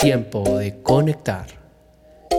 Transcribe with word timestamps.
Tiempo 0.00 0.58
de 0.58 0.82
conectar. 0.82 1.46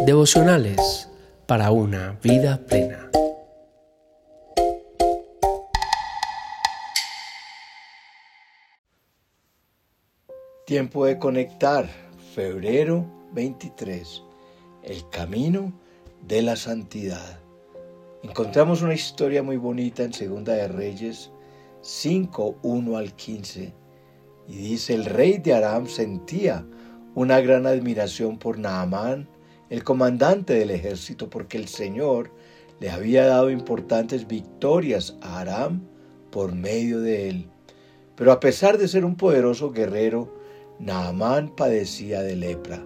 Devocionales 0.06 1.09
para 1.46 1.71
una 1.71 2.17
vida 2.23 2.59
plena. 2.65 3.09
Tiempo 10.65 11.05
de 11.05 11.19
conectar. 11.19 11.87
Febrero 12.33 13.05
23. 13.33 14.23
El 14.83 15.10
camino 15.10 15.71
de 16.27 16.41
la 16.41 16.55
santidad. 16.55 17.39
Encontramos 18.23 18.81
una 18.81 18.94
historia 18.94 19.44
muy 19.44 19.58
bonita 19.58 20.03
en 20.03 20.13
Segunda 20.13 20.53
de 20.53 20.67
Reyes 20.67 21.30
5, 21.82 22.59
1 22.62 22.98
al 22.98 23.13
15. 23.16 23.73
Y 24.48 24.55
dice, 24.55 24.94
el 24.94 25.05
rey 25.05 25.39
de 25.39 25.53
Aram 25.53 25.88
sentía 25.88 26.66
una 27.16 27.41
gran 27.41 27.66
admiración 27.66 28.38
por 28.38 28.59
Naamán, 28.59 29.27
el 29.70 29.84
comandante 29.84 30.53
del 30.53 30.70
ejército, 30.72 31.30
porque 31.30 31.58
el 31.58 31.67
Señor 31.67 32.31
le 32.80 32.89
había 32.89 33.25
dado 33.25 33.49
importantes 33.49 34.27
victorias 34.27 35.17
a 35.22 35.39
Aram 35.39 35.81
por 36.31 36.53
medio 36.53 36.99
de 37.02 37.30
él. 37.30 37.49
Pero 38.16 38.31
a 38.31 38.39
pesar 38.39 38.77
de 38.77 38.88
ser 38.88 39.03
un 39.03 39.16
poderoso 39.16 39.72
guerrero, 39.72 40.36
Naamán 40.80 41.55
padecía 41.55 42.22
de 42.22 42.36
lepra. 42.36 42.84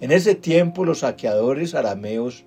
En 0.00 0.12
ese 0.12 0.34
tiempo 0.34 0.84
los 0.84 1.00
saqueadores 1.00 1.74
arameos 1.74 2.44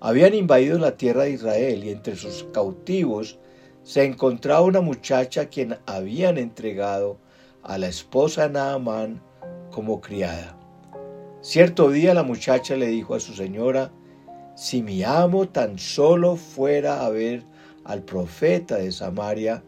habían 0.00 0.34
invadido 0.34 0.78
la 0.78 0.96
tierra 0.96 1.24
de 1.24 1.32
Israel 1.32 1.84
y 1.84 1.90
entre 1.90 2.16
sus 2.16 2.44
cautivos 2.52 3.38
se 3.88 4.04
encontraba 4.04 4.60
una 4.60 4.82
muchacha 4.82 5.40
a 5.40 5.46
quien 5.46 5.78
habían 5.86 6.36
entregado 6.36 7.16
a 7.62 7.78
la 7.78 7.88
esposa 7.88 8.42
de 8.42 8.50
Naamán 8.52 9.22
como 9.70 10.02
criada. 10.02 10.58
Cierto 11.40 11.88
día 11.90 12.12
la 12.12 12.22
muchacha 12.22 12.76
le 12.76 12.88
dijo 12.88 13.14
a 13.14 13.20
su 13.20 13.32
señora, 13.32 13.90
si 14.54 14.82
mi 14.82 15.04
amo 15.04 15.48
tan 15.48 15.78
solo 15.78 16.36
fuera 16.36 17.06
a 17.06 17.08
ver 17.08 17.44
al 17.84 18.02
profeta 18.02 18.76
de 18.76 18.92
Samaria, 18.92 19.64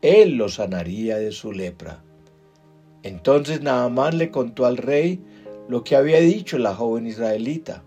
él 0.00 0.36
lo 0.36 0.48
sanaría 0.48 1.18
de 1.18 1.30
su 1.30 1.52
lepra. 1.52 2.02
Entonces 3.02 3.60
Naamán 3.60 4.16
le 4.16 4.30
contó 4.30 4.64
al 4.64 4.78
rey 4.78 5.22
lo 5.68 5.84
que 5.84 5.96
había 5.96 6.20
dicho 6.20 6.56
la 6.56 6.74
joven 6.74 7.06
israelita. 7.06 7.82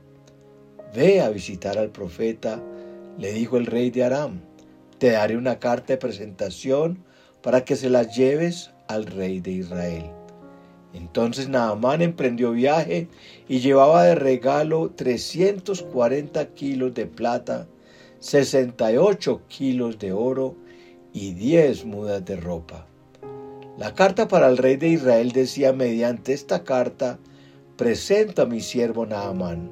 Ve 0.94 1.22
a 1.22 1.30
visitar 1.30 1.80
al 1.80 1.90
profeta, 1.90 2.62
le 3.18 3.34
dijo 3.34 3.58
el 3.58 3.66
rey 3.66 3.90
de 3.90 4.04
Aram. 4.04 4.53
Te 5.04 5.12
daré 5.12 5.36
una 5.36 5.60
carta 5.60 5.88
de 5.88 5.98
presentación 5.98 7.04
para 7.42 7.66
que 7.66 7.76
se 7.76 7.90
la 7.90 8.04
lleves 8.04 8.72
al 8.88 9.06
rey 9.06 9.42
de 9.42 9.52
Israel. 9.52 10.06
Entonces 10.94 11.50
Naamán 11.50 12.02
emprendió 12.02 12.54
viaje 12.54 13.10
y 13.50 13.60
llevaba 13.60 14.06
de 14.06 14.16
regalo 14.16 14.92
340 14.96 16.54
kilos 16.54 16.94
de 16.94 17.06
plata, 17.06 17.68
68 18.20 19.42
kilos 19.50 20.00
de 20.00 20.14
oro 20.14 20.56
y 21.12 21.34
10 21.34 21.84
mudas 21.84 22.24
de 22.24 22.38
ropa. 22.38 22.88
La 23.78 23.94
carta 23.96 24.30
para 24.30 24.48
el 24.48 24.56
rey 24.56 24.78
de 24.78 24.88
Israel 24.88 25.34
decía, 25.34 25.74
mediante 25.74 26.32
esta 26.32 26.64
carta, 26.64 27.20
presento 27.76 28.44
a 28.44 28.46
mi 28.46 28.62
siervo 28.62 29.06
Naamán, 29.06 29.70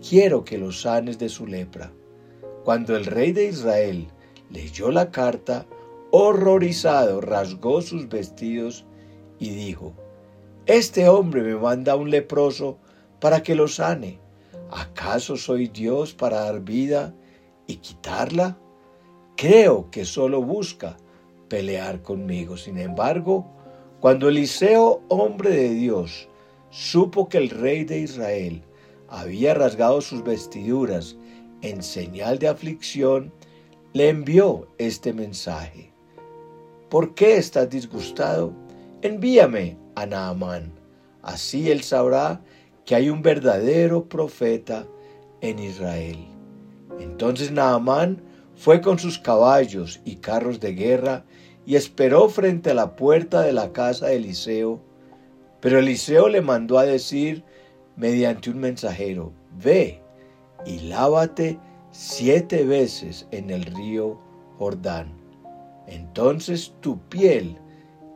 quiero 0.00 0.42
que 0.42 0.56
lo 0.56 0.72
sanes 0.72 1.18
de 1.18 1.28
su 1.28 1.46
lepra. 1.46 1.92
Cuando 2.64 2.96
el 2.96 3.04
rey 3.04 3.32
de 3.32 3.44
Israel 3.48 4.08
leyó 4.54 4.90
la 4.92 5.10
carta, 5.10 5.66
horrorizado, 6.12 7.20
rasgó 7.20 7.82
sus 7.82 8.08
vestidos 8.08 8.86
y 9.40 9.50
dijo, 9.50 9.92
este 10.66 11.08
hombre 11.08 11.42
me 11.42 11.56
manda 11.56 11.96
un 11.96 12.08
leproso 12.08 12.78
para 13.20 13.42
que 13.42 13.54
lo 13.54 13.66
sane. 13.66 14.20
¿Acaso 14.70 15.36
soy 15.36 15.68
Dios 15.68 16.14
para 16.14 16.40
dar 16.40 16.60
vida 16.60 17.14
y 17.66 17.76
quitarla? 17.76 18.56
Creo 19.36 19.90
que 19.90 20.04
solo 20.04 20.40
busca 20.40 20.96
pelear 21.48 22.00
conmigo. 22.02 22.56
Sin 22.56 22.78
embargo, 22.78 23.46
cuando 24.00 24.28
Eliseo, 24.28 25.02
hombre 25.08 25.50
de 25.50 25.70
Dios, 25.70 26.28
supo 26.70 27.28
que 27.28 27.38
el 27.38 27.50
rey 27.50 27.84
de 27.84 27.98
Israel 27.98 28.62
había 29.08 29.54
rasgado 29.54 30.00
sus 30.00 30.22
vestiduras 30.22 31.16
en 31.60 31.82
señal 31.82 32.38
de 32.38 32.48
aflicción, 32.48 33.32
le 33.94 34.08
envió 34.08 34.66
este 34.76 35.12
mensaje. 35.12 35.92
¿Por 36.90 37.14
qué 37.14 37.36
estás 37.36 37.70
disgustado? 37.70 38.52
Envíame 39.02 39.76
a 39.94 40.04
Naamán. 40.04 40.72
Así 41.22 41.70
él 41.70 41.84
sabrá 41.84 42.42
que 42.84 42.96
hay 42.96 43.08
un 43.08 43.22
verdadero 43.22 44.08
profeta 44.08 44.84
en 45.40 45.60
Israel. 45.60 46.18
Entonces 46.98 47.52
Naamán 47.52 48.20
fue 48.56 48.80
con 48.80 48.98
sus 48.98 49.16
caballos 49.20 50.00
y 50.04 50.16
carros 50.16 50.58
de 50.58 50.74
guerra 50.74 51.24
y 51.64 51.76
esperó 51.76 52.28
frente 52.28 52.72
a 52.72 52.74
la 52.74 52.96
puerta 52.96 53.42
de 53.42 53.52
la 53.52 53.72
casa 53.72 54.06
de 54.06 54.16
Eliseo. 54.16 54.80
Pero 55.60 55.78
Eliseo 55.78 56.28
le 56.28 56.40
mandó 56.40 56.78
a 56.78 56.84
decir 56.84 57.44
mediante 57.96 58.50
un 58.50 58.58
mensajero, 58.58 59.32
ve 59.56 60.02
y 60.66 60.80
lávate 60.80 61.60
siete 61.96 62.64
veces 62.64 63.28
en 63.30 63.50
el 63.50 63.64
río 63.66 64.18
Jordán. 64.58 65.14
Entonces 65.86 66.74
tu 66.80 66.98
piel 67.08 67.56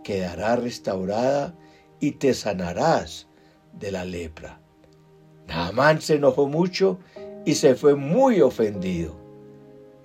quedará 0.02 0.56
restaurada 0.56 1.54
y 2.00 2.12
te 2.12 2.34
sanarás 2.34 3.28
de 3.74 3.92
la 3.92 4.04
lepra. 4.04 4.60
Naamán 5.46 6.00
se 6.00 6.16
enojó 6.16 6.48
mucho 6.48 6.98
y 7.44 7.54
se 7.54 7.76
fue 7.76 7.94
muy 7.94 8.40
ofendido. 8.40 9.14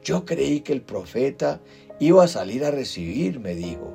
Yo 0.03 0.23
creí 0.23 0.59
que 0.59 0.73
el 0.73 0.84
profeta 0.84 1.59
iba 2.00 2.25
a 2.25 2.28
salir 2.28 2.63
a 2.66 2.72
recibirme, 2.72 3.55
dijo. 3.55 3.91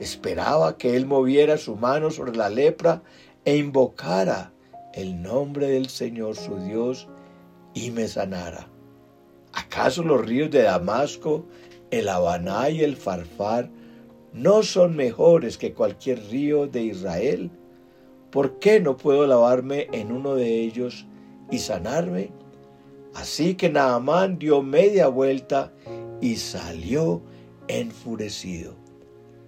Esperaba 0.00 0.78
que 0.78 0.96
él 0.96 1.04
moviera 1.04 1.58
su 1.58 1.76
mano 1.76 2.10
sobre 2.10 2.34
la 2.34 2.48
lepra 2.48 3.02
e 3.44 3.58
invocara 3.58 4.54
el 4.94 5.20
nombre 5.20 5.68
del 5.68 5.90
Señor 5.90 6.34
su 6.34 6.56
Dios 6.60 7.08
y 7.74 7.90
me 7.90 8.08
sanara. 8.08 8.70
¿Acaso 9.58 10.04
los 10.04 10.24
ríos 10.24 10.52
de 10.52 10.62
Damasco, 10.62 11.44
el 11.90 12.08
Habaná 12.08 12.70
y 12.70 12.82
el 12.82 12.96
Farfar 12.96 13.68
no 14.32 14.62
son 14.62 14.94
mejores 14.94 15.58
que 15.58 15.74
cualquier 15.74 16.22
río 16.30 16.68
de 16.68 16.82
Israel? 16.82 17.50
¿Por 18.30 18.60
qué 18.60 18.78
no 18.78 18.96
puedo 18.96 19.26
lavarme 19.26 19.88
en 19.92 20.12
uno 20.12 20.36
de 20.36 20.60
ellos 20.60 21.06
y 21.50 21.58
sanarme? 21.58 22.30
Así 23.16 23.56
que 23.56 23.68
Naamán 23.68 24.38
dio 24.38 24.62
media 24.62 25.08
vuelta 25.08 25.72
y 26.20 26.36
salió 26.36 27.20
enfurecido. 27.66 28.76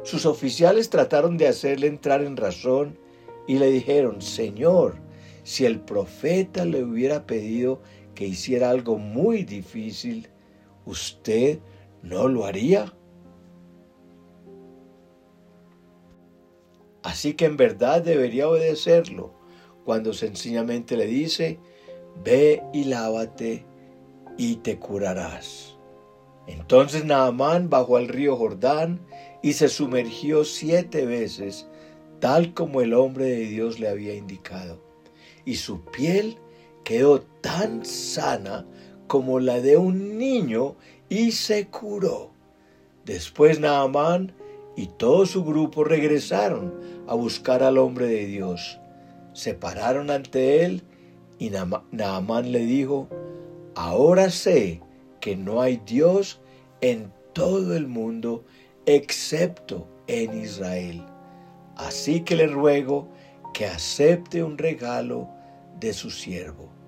Sus 0.03 0.27
oficiales 0.27 0.91
trataron 0.91 1.37
de 1.37 1.47
hacerle 1.47 1.87
entrar 1.87 2.22
en 2.22 2.37
razón 2.37 2.98
y 3.47 3.60
le 3.60 3.71
dijeron, 3.71 4.21
Señor, 4.22 4.97
si 5.44 5.66
el 5.66 5.78
profeta 5.78 6.65
le 6.65 6.82
hubiera 6.82 7.27
pedido 7.27 7.81
que 8.15 8.26
hiciera 8.26 8.71
algo 8.71 8.98
muy 8.98 9.44
difícil, 9.44 10.28
¿usted 10.84 11.59
no 12.03 12.28
lo 12.28 12.44
haría? 12.44 12.93
Así 17.03 17.34
que 17.34 17.47
en 17.47 17.56
verdad 17.56 18.03
debería 18.03 18.48
obedecerlo 18.48 19.32
cuando 19.84 20.12
sencillamente 20.12 20.97
le 20.97 21.06
dice, 21.06 21.59
ve 22.22 22.62
y 22.72 22.84
lávate 22.84 23.65
y 24.37 24.56
te 24.56 24.78
curarás. 24.78 25.77
Entonces 26.47 27.04
Naamán 27.04 27.71
bajó 27.71 27.97
al 27.97 28.09
río 28.09 28.37
Jordán 28.37 29.00
y 29.42 29.54
se 29.54 29.69
sumergió 29.69 30.44
siete 30.44 31.06
veces, 31.06 31.68
tal 32.18 32.54
como 32.54 32.80
el 32.80 32.92
hombre 32.92 33.27
de 33.27 33.47
Dios 33.47 33.80
le 33.80 33.89
había 33.89 34.15
indicado. 34.15 34.83
Y 35.45 35.56
su 35.56 35.84
piel 35.84 36.36
quedó 36.91 37.21
tan 37.41 37.84
sana 37.84 38.66
como 39.07 39.39
la 39.39 39.60
de 39.60 39.77
un 39.77 40.19
niño 40.19 40.75
y 41.09 41.31
se 41.31 41.69
curó. 41.69 42.33
Después 43.04 43.60
Naamán 43.60 44.33
y 44.77 44.89
todo 44.89 45.25
su 45.25 45.45
grupo 45.45 45.84
regresaron 45.84 46.75
a 47.07 47.15
buscar 47.15 47.63
al 47.63 47.78
hombre 47.78 48.09
de 48.09 48.27
Dios. 48.27 48.81
Se 49.34 49.54
pararon 49.54 50.10
ante 50.10 50.65
él 50.65 50.83
y 51.39 51.53
Naamán 51.92 52.51
le 52.51 52.66
dijo, 52.66 53.09
ahora 53.77 54.28
sé 54.28 54.81
que 55.21 55.37
no 55.37 55.60
hay 55.60 55.81
Dios 55.87 56.41
en 56.81 57.13
todo 57.34 57.77
el 57.77 57.87
mundo 57.87 58.45
excepto 58.87 59.87
en 60.09 60.42
Israel. 60.42 61.04
Así 61.77 62.22
que 62.22 62.34
le 62.34 62.48
ruego 62.48 63.07
que 63.54 63.66
acepte 63.66 64.42
un 64.42 64.59
regalo 64.59 65.28
de 65.78 65.92
su 65.92 66.10
siervo. 66.10 66.79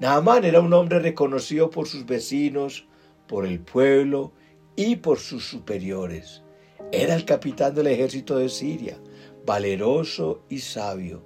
Naamán 0.00 0.44
era 0.44 0.60
un 0.60 0.72
hombre 0.72 1.00
reconocido 1.00 1.70
por 1.70 1.88
sus 1.88 2.06
vecinos, 2.06 2.86
por 3.26 3.44
el 3.44 3.58
pueblo 3.58 4.32
y 4.76 4.96
por 4.96 5.18
sus 5.18 5.44
superiores. 5.44 6.42
Era 6.92 7.16
el 7.16 7.24
capitán 7.24 7.74
del 7.74 7.88
ejército 7.88 8.38
de 8.38 8.48
Siria, 8.48 8.96
valeroso 9.44 10.42
y 10.48 10.60
sabio. 10.60 11.22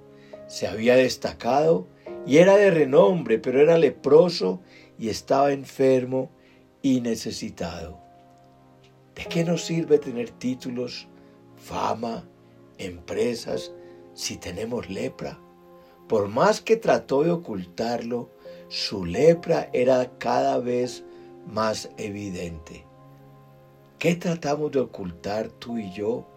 Se 0.47 0.67
había 0.67 0.95
destacado 0.95 1.87
y 2.25 2.37
era 2.37 2.57
de 2.57 2.71
renombre, 2.71 3.37
pero 3.37 3.61
era 3.61 3.77
leproso 3.77 4.61
y 4.97 5.09
estaba 5.09 5.53
enfermo 5.53 6.31
y 6.81 7.01
necesitado. 7.01 8.01
¿De 9.13 9.25
qué 9.25 9.43
nos 9.43 9.63
sirve 9.63 9.99
tener 9.99 10.31
títulos, 10.31 11.07
fama, 11.57 12.27
empresas, 12.79 13.71
si 14.15 14.37
tenemos 14.37 14.89
lepra? 14.89 15.39
Por 16.07 16.27
más 16.27 16.61
que 16.61 16.77
trató 16.77 17.23
de 17.23 17.31
ocultarlo, 17.31 18.29
su 18.67 19.05
lepra 19.05 19.69
era 19.73 20.17
cada 20.17 20.57
vez 20.59 21.03
más 21.47 21.89
evidente. 21.97 22.85
¿Qué 23.99 24.15
tratamos 24.15 24.71
de 24.71 24.81
ocultar 24.81 25.49
tú 25.49 25.77
y 25.77 25.91
yo? 25.91 26.27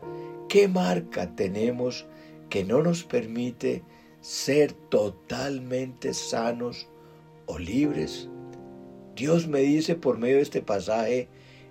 ¿Qué 0.48 0.68
marca 0.68 1.34
tenemos 1.34 2.06
que 2.48 2.64
no 2.64 2.82
nos 2.82 3.02
permite 3.02 3.82
ser 4.20 4.72
totalmente 4.72 6.14
sanos 6.14 6.88
o 7.46 7.58
libres? 7.58 8.28
Dios 9.16 9.48
me 9.48 9.60
dice 9.60 9.94
por 9.94 10.18
medio 10.18 10.36
de 10.36 10.42
este 10.42 10.62
pasaje 10.62 11.28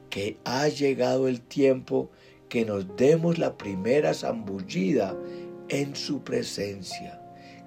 que 0.09 0.37
ha 0.43 0.67
llegado 0.67 1.27
el 1.27 1.41
tiempo 1.41 2.09
que 2.49 2.65
nos 2.65 2.95
demos 2.97 3.37
la 3.37 3.57
primera 3.57 4.13
zambullida 4.13 5.15
en 5.69 5.95
su 5.95 6.23
presencia, 6.23 7.21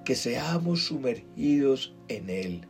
que 0.09 0.15
seamos 0.15 0.85
sumergidos 0.85 1.93
en 2.07 2.31
Él. 2.31 2.67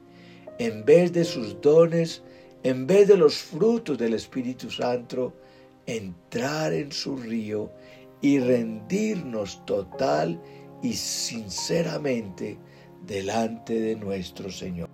En 0.57 0.83
vez 0.83 1.13
de 1.13 1.23
sus 1.23 1.61
dones, 1.61 2.21
en 2.63 2.85
vez 2.85 3.07
de 3.07 3.15
los 3.15 3.37
frutos 3.37 3.97
del 3.97 4.13
Espíritu 4.13 4.69
Santo, 4.69 5.33
entrar 5.85 6.73
en 6.73 6.91
su 6.91 7.15
río 7.15 7.71
y 8.21 8.39
rendirnos 8.39 9.65
total 9.65 10.37
y 10.83 10.91
sinceramente 10.95 12.57
delante 13.07 13.79
de 13.79 13.95
nuestro 13.95 14.51
Señor. 14.51 14.89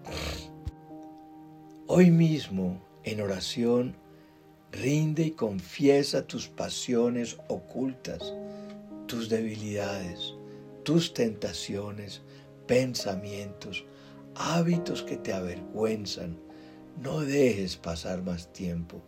Hoy 1.88 2.12
mismo, 2.12 2.80
en 3.06 3.22
oración, 3.22 3.96
rinde 4.72 5.24
y 5.24 5.32
confiesa 5.32 6.28
tus 6.28 6.48
pasiones 6.48 7.38
ocultas, 7.48 8.36
tus 9.08 9.30
debilidades, 9.30 10.36
tus 10.86 11.16
tentaciones, 11.16 12.22
pensamientos, 12.68 13.86
hábitos 14.36 15.04
que 15.04 15.18
te 15.18 15.34
avergüenzan. 15.34 16.40
No 17.02 17.22
dejes 17.22 17.78
pasar 17.78 18.24
más 18.24 18.52
tiempo. 18.54 19.02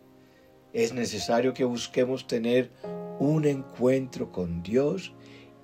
Es 0.74 0.94
necesario 0.94 1.54
que 1.54 1.64
busquemos 1.64 2.28
tener 2.28 2.72
un 3.20 3.46
encuentro 3.46 4.32
con 4.32 4.62
Dios 4.62 5.14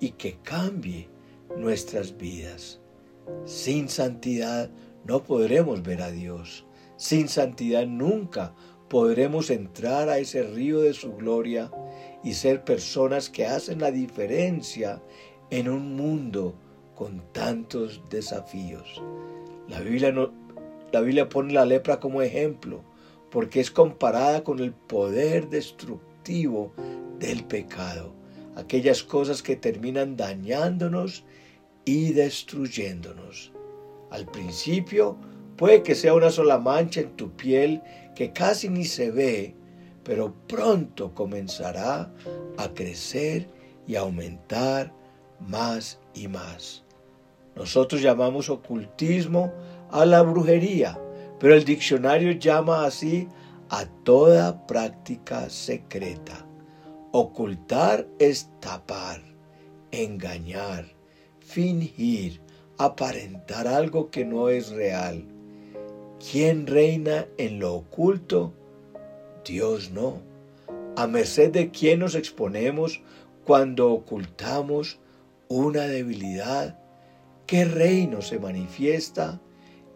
y 0.00 0.10
que 0.10 0.38
cambie 0.42 1.08
nuestras 1.56 2.16
vidas. 2.16 2.80
Sin 3.44 3.88
santidad 3.88 4.70
no 5.04 5.22
podremos 5.22 5.82
ver 5.82 6.02
a 6.02 6.10
Dios. 6.10 6.66
Sin 6.96 7.28
santidad 7.28 7.86
nunca 7.86 8.54
podremos 8.88 9.50
entrar 9.50 10.08
a 10.08 10.18
ese 10.18 10.42
río 10.42 10.80
de 10.80 10.94
su 10.94 11.14
gloria 11.14 11.70
y 12.22 12.34
ser 12.34 12.64
personas 12.64 13.28
que 13.28 13.46
hacen 13.46 13.80
la 13.80 13.90
diferencia 13.90 15.02
en 15.50 15.68
un 15.68 15.96
mundo 15.96 16.54
con 16.94 17.22
tantos 17.32 18.02
desafíos. 18.10 19.02
La 19.68 19.80
Biblia, 19.80 20.12
no, 20.12 20.32
la 20.92 21.00
Biblia 21.00 21.28
pone 21.28 21.52
la 21.52 21.64
lepra 21.64 22.00
como 22.00 22.22
ejemplo 22.22 22.82
porque 23.30 23.58
es 23.58 23.70
comparada 23.70 24.44
con 24.44 24.60
el 24.60 24.72
poder 24.72 25.48
destructivo 25.48 26.72
del 27.18 27.44
pecado, 27.44 28.14
aquellas 28.54 29.02
cosas 29.02 29.42
que 29.42 29.56
terminan 29.56 30.16
dañándonos 30.16 31.24
y 31.84 32.12
destruyéndonos. 32.12 33.52
Al 34.10 34.26
principio 34.26 35.16
puede 35.56 35.82
que 35.82 35.96
sea 35.96 36.14
una 36.14 36.30
sola 36.30 36.58
mancha 36.58 37.00
en 37.00 37.16
tu 37.16 37.32
piel 37.32 37.82
que 38.14 38.32
casi 38.32 38.68
ni 38.68 38.84
se 38.84 39.10
ve, 39.10 39.56
pero 40.04 40.32
pronto 40.46 41.12
comenzará 41.12 42.12
a 42.56 42.68
crecer 42.68 43.48
y 43.88 43.96
aumentar 43.96 44.92
más 45.40 45.98
y 46.14 46.28
más. 46.28 46.83
Nosotros 47.56 48.02
llamamos 48.02 48.50
ocultismo 48.50 49.52
a 49.90 50.04
la 50.04 50.22
brujería, 50.22 50.98
pero 51.38 51.54
el 51.54 51.64
diccionario 51.64 52.32
llama 52.32 52.84
así 52.84 53.28
a 53.68 53.86
toda 53.86 54.66
práctica 54.66 55.48
secreta. 55.50 56.46
Ocultar 57.12 58.06
es 58.18 58.50
tapar, 58.60 59.22
engañar, 59.92 60.86
fingir, 61.40 62.40
aparentar 62.78 63.68
algo 63.68 64.10
que 64.10 64.24
no 64.24 64.48
es 64.48 64.70
real. 64.70 65.24
¿Quién 66.30 66.66
reina 66.66 67.26
en 67.38 67.60
lo 67.60 67.74
oculto? 67.74 68.52
Dios 69.44 69.90
no. 69.90 70.22
A 70.96 71.06
merced 71.06 71.52
de 71.52 71.70
quién 71.70 72.00
nos 72.00 72.14
exponemos 72.14 73.02
cuando 73.44 73.92
ocultamos 73.92 74.98
una 75.48 75.82
debilidad. 75.82 76.78
¿Qué 77.46 77.64
reino 77.64 78.22
se 78.22 78.38
manifiesta? 78.38 79.40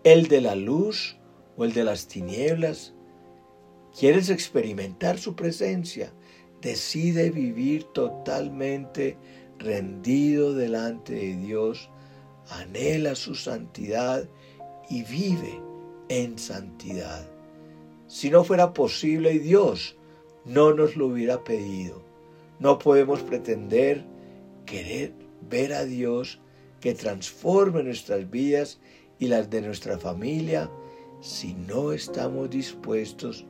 ¿El 0.05 0.29
de 0.29 0.41
la 0.41 0.55
luz 0.55 1.19
o 1.59 1.65
el 1.65 1.75
de 1.75 1.85
las 1.85 2.07
tinieblas. 2.07 2.95
¿Quieres 3.99 4.31
experimentar 4.31 5.19
su 5.19 5.35
presencia? 5.35 6.13
Decide 6.63 7.31
vivir 7.31 7.85
totalmente 7.93 9.19
rendido 9.59 10.55
delante 10.55 11.15
de 11.15 11.37
Dios, 11.37 11.91
anhela 12.49 13.17
su 13.17 13.35
santidad 13.35 14.29
y 14.89 15.03
vive 15.03 15.61
en 16.09 16.39
santidad. 16.39 17.29
Si 18.07 18.31
no 18.31 18.45
fuera 18.45 18.73
posible, 18.73 19.39
Dios 19.41 19.97
no 20.45 20.73
nos 20.73 20.97
lo 20.97 21.09
hubiera 21.09 21.43
pedido. 21.43 22.03
No 22.61 22.79
podemos 22.79 23.21
pretender 23.23 24.05
querer 24.65 25.13
ver 25.51 25.73
a 25.73 25.85
Dios 25.85 26.41
que 26.81 26.95
transforme 26.95 27.83
nuestras 27.83 28.31
vidas 28.31 28.79
y 29.19 29.29
las 29.29 29.51
de 29.51 29.63
nuestra 29.63 29.99
familia 29.99 30.71
si 31.21 31.55
no 31.55 31.93
estamos 31.93 32.51
dispuestos 32.51 33.45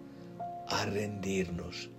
a 0.69 0.86
rendirnos. 0.86 1.90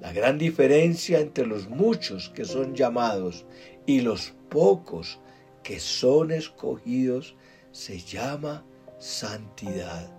La 0.00 0.12
gran 0.12 0.38
diferencia 0.38 1.18
entre 1.18 1.46
los 1.46 1.68
muchos 1.68 2.28
que 2.28 2.44
son 2.44 2.74
llamados 2.74 3.44
y 3.86 4.00
los 4.00 4.34
pocos 4.48 5.18
que 5.62 5.80
son 5.80 6.30
escogidos 6.30 7.34
se 7.72 7.98
llama 7.98 8.64
santidad. 8.98 10.10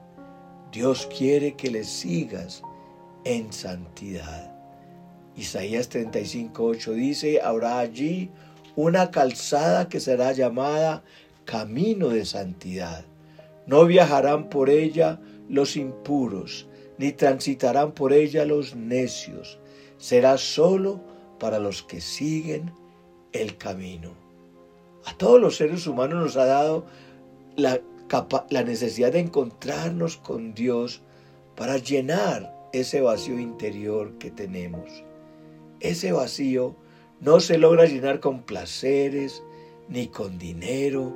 Dios 0.71 1.07
quiere 1.17 1.55
que 1.55 1.71
le 1.71 1.83
sigas 1.83 2.61
en 3.23 3.51
santidad. 3.53 4.55
Isaías 5.35 5.89
35:8 5.89 6.93
dice, 6.93 7.41
habrá 7.41 7.79
allí 7.79 8.29
una 8.75 9.11
calzada 9.11 9.89
que 9.89 9.99
será 9.99 10.31
llamada 10.31 11.03
camino 11.45 12.09
de 12.09 12.25
santidad 12.25 13.05
no 13.69 13.85
viajarán 13.85 14.49
por 14.49 14.71
ella 14.71 15.19
los 15.47 15.77
impuros, 15.77 16.67
ni 16.97 17.11
transitarán 17.11 17.91
por 17.91 18.13
ella 18.13 18.43
los 18.43 18.75
necios. 18.75 19.59
Será 19.99 20.39
solo 20.39 20.99
para 21.37 21.59
los 21.59 21.83
que 21.83 22.01
siguen 22.01 22.71
el 23.31 23.57
camino. 23.57 24.09
A 25.05 25.15
todos 25.15 25.39
los 25.39 25.57
seres 25.57 25.85
humanos 25.85 26.23
nos 26.23 26.35
ha 26.35 26.45
dado 26.45 26.87
la, 27.55 27.79
la 28.49 28.63
necesidad 28.63 29.11
de 29.11 29.19
encontrarnos 29.19 30.17
con 30.17 30.55
Dios 30.55 31.03
para 31.55 31.77
llenar 31.77 32.51
ese 32.73 33.01
vacío 33.01 33.37
interior 33.37 34.17
que 34.17 34.31
tenemos. 34.31 35.03
Ese 35.79 36.11
vacío 36.11 36.75
no 37.21 37.39
se 37.39 37.57
logra 37.57 37.85
llenar 37.85 38.19
con 38.19 38.43
placeres, 38.43 39.43
ni 39.87 40.07
con 40.07 40.37
dinero, 40.37 41.13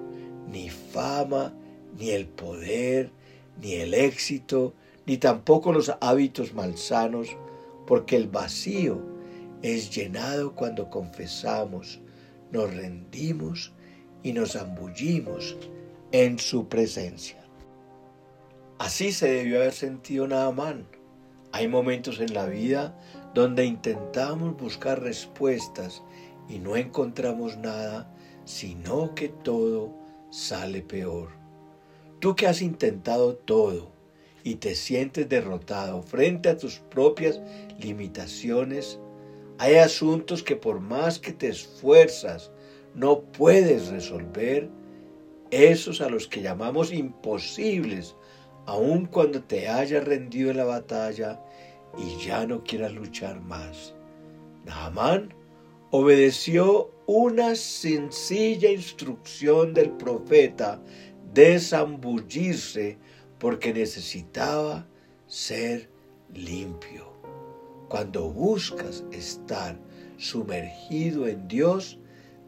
ni 0.52 0.70
fama, 0.70 1.54
ni 1.98 2.10
el 2.10 2.28
poder, 2.28 3.12
ni 3.62 3.74
el 3.76 3.94
éxito, 3.94 4.74
ni 5.06 5.18
tampoco 5.18 5.72
los 5.72 5.94
hábitos 6.02 6.54
malsanos, 6.54 7.30
porque 7.86 8.16
el 8.16 8.28
vacío 8.28 9.02
es 9.62 9.94
llenado 9.96 10.54
cuando 10.56 10.90
confesamos, 10.90 12.02
nos 12.52 12.74
rendimos 12.74 13.74
y 14.24 14.34
nos 14.34 14.56
ambullimos 14.56 15.58
en 16.12 16.38
su 16.40 16.68
presencia. 16.68 17.44
Así 18.80 19.12
se 19.12 19.30
debió 19.30 19.58
haber 19.58 19.74
sentido 19.74 20.28
Naamán. 20.28 20.86
Hay 21.56 21.68
momentos 21.68 22.20
en 22.20 22.34
la 22.34 22.48
vida 22.48 22.98
donde 23.36 23.64
intentamos 23.64 24.58
buscar 24.58 25.04
respuestas 25.04 26.02
y 26.50 26.58
no 26.58 26.76
encontramos 26.76 27.58
nada, 27.58 28.12
sino 28.44 29.14
que 29.14 29.30
todo 29.30 29.94
sale 30.32 30.82
peor. 30.82 31.30
Tú 32.20 32.36
que 32.36 32.48
has 32.48 32.64
intentado 32.64 33.36
todo 33.36 33.92
y 34.44 34.56
te 34.56 34.74
sientes 34.74 35.30
derrotado 35.30 36.02
frente 36.02 36.50
a 36.50 36.58
tus 36.58 36.80
propias 36.80 37.40
limitaciones, 37.80 39.00
Hay 39.60 39.76
asuntos 39.76 40.42
que 40.42 40.56
por 40.56 40.80
más 40.80 41.20
que 41.20 41.32
te 41.32 41.50
esfuerzas 41.50 42.52
no 42.96 43.22
puedes 43.22 43.90
resolver, 43.90 44.72
esos 45.52 46.02
a 46.02 46.10
los 46.10 46.28
que 46.28 46.42
llamamos 46.42 46.92
imposibles, 46.92 48.16
aun 48.65 49.05
cuando 49.05 49.43
te 49.43 49.67
hayas 49.67 50.03
rendido 50.03 50.51
en 50.51 50.58
la 50.58 50.65
batalla 50.65 51.41
y 51.98 52.17
ya 52.25 52.46
no 52.46 52.63
quieras 52.63 52.93
luchar 52.93 53.41
más. 53.41 53.93
Naamán 54.65 55.34
obedeció 55.91 56.91
una 57.05 57.55
sencilla 57.55 58.72
instrucción 58.72 59.74
del 59.74 59.91
profeta 59.91 60.82
de 61.34 61.60
zambullirse 61.60 62.98
porque 63.39 63.74
necesitaba 63.74 64.88
ser 65.27 65.89
limpio. 66.34 67.12
Cuando 67.89 68.29
buscas 68.29 69.03
estar 69.12 69.77
sumergido 70.17 71.27
en 71.27 71.48
Dios, 71.48 72.00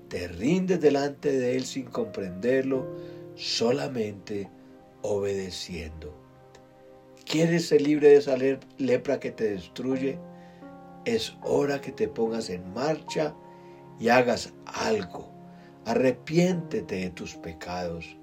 te 0.08 0.28
rindes 0.28 0.80
delante 0.80 1.32
de 1.32 1.58
Él 1.58 1.66
sin 1.66 1.86
comprenderlo, 1.86 2.88
solamente 3.36 4.50
obedeciendo. 5.06 6.14
¿Quieres 7.26 7.68
ser 7.68 7.82
libre 7.82 8.10
de 8.10 8.18
esa 8.18 8.38
lepra 8.78 9.20
que 9.20 9.32
te 9.32 9.52
destruye? 9.52 10.20
Es 11.06 11.36
hora 11.44 11.82
que 11.82 11.92
te 11.92 12.08
pongas 12.08 12.50
en 12.50 12.74
marcha 12.74 13.36
y 14.00 14.10
hagas 14.10 14.54
algo. 14.66 15.32
Arrepiéntete 15.86 16.96
de 16.96 17.10
tus 17.12 17.36
pecados. 17.36 18.18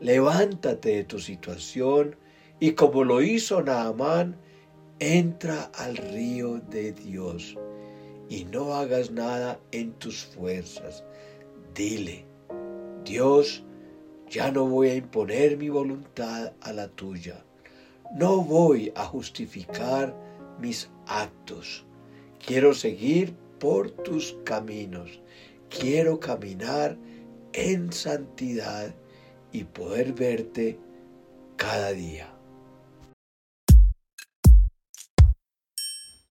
Levántate 0.00 0.96
de 0.96 1.04
tu 1.04 1.18
situación 1.18 2.16
y 2.60 2.72
como 2.72 3.04
lo 3.04 3.22
hizo 3.22 3.62
Naamán, 3.62 4.36
entra 4.98 5.70
al 5.74 5.96
río 5.96 6.60
de 6.70 6.92
Dios 6.92 7.56
y 8.28 8.44
no 8.44 8.74
hagas 8.74 9.10
nada 9.10 9.60
en 9.72 9.92
tus 9.94 10.24
fuerzas. 10.24 11.04
Dile, 11.74 12.24
Dios, 13.04 13.64
ya 14.30 14.50
no 14.50 14.66
voy 14.66 14.88
a 14.90 14.94
imponer 14.94 15.56
mi 15.56 15.68
voluntad 15.68 16.52
a 16.60 16.72
la 16.72 16.88
tuya. 16.88 17.44
No 18.14 18.42
voy 18.42 18.92
a 18.94 19.04
justificar 19.04 20.14
mis 20.60 20.90
actos. 21.06 21.84
Quiero 22.44 22.74
seguir 22.74 23.34
por 23.58 23.90
tus 23.90 24.36
caminos. 24.44 25.20
Quiero 25.68 26.18
caminar 26.18 26.96
en 27.52 27.92
santidad 27.92 28.94
y 29.52 29.64
poder 29.64 30.12
verte 30.12 30.78
cada 31.56 31.92
día. 31.92 32.37